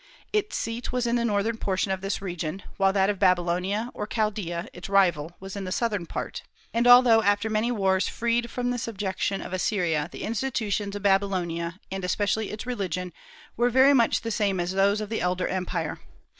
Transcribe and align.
Its 0.33 0.57
seat 0.57 0.91
was 0.91 1.05
in 1.05 1.15
the 1.15 1.23
northern 1.23 1.57
portion 1.57 1.91
of 1.91 2.01
this 2.01 2.23
region, 2.23 2.63
while 2.77 2.91
that 2.91 3.07
of 3.07 3.19
Babylonia 3.19 3.91
or 3.93 4.07
Chaldaea, 4.07 4.67
its 4.73 4.89
rival, 4.89 5.35
was 5.39 5.55
in 5.55 5.63
the 5.63 5.71
southern 5.71 6.07
part; 6.07 6.41
and 6.73 6.87
although 6.87 7.21
after 7.21 7.51
many 7.51 7.71
wars 7.71 8.07
freed 8.09 8.49
from 8.49 8.71
the 8.71 8.79
subjection 8.79 9.43
of 9.43 9.53
Assyria, 9.53 10.09
the 10.11 10.23
institutions 10.23 10.95
of 10.95 11.03
Babylonia, 11.03 11.79
and 11.91 12.03
especially 12.03 12.49
its 12.49 12.65
religion, 12.65 13.13
were 13.55 13.69
very 13.69 13.93
much 13.93 14.21
the 14.21 14.31
same 14.31 14.59
as 14.59 14.71
those 14.71 15.01
of 15.01 15.09
the 15.09 15.21
elder 15.21 15.47
empire. 15.47 15.99